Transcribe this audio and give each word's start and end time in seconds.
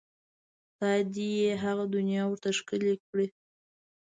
خدای 0.73 1.01
دې 1.13 1.27
یې 1.41 1.51
هغه 1.63 1.83
دنیا 1.95 2.23
ورته 2.27 2.49
ښکلې 2.59 2.93
کړي. 3.07 3.27